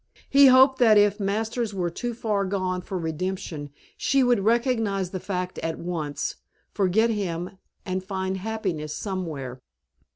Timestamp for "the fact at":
5.11-5.77